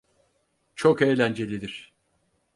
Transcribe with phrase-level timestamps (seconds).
[0.75, 1.93] Çok eğlencelidir.